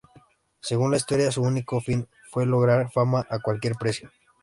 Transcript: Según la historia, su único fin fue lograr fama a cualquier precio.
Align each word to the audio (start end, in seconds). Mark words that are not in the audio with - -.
Según 0.61 0.89
la 0.89 0.97
historia, 0.97 1.31
su 1.31 1.43
único 1.43 1.79
fin 1.79 2.07
fue 2.31 2.47
lograr 2.47 2.89
fama 2.91 3.23
a 3.29 3.37
cualquier 3.37 3.75
precio. 3.75 4.09